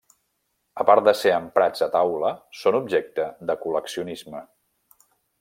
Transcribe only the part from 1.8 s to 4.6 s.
a taula, són objecte de col·leccionisme.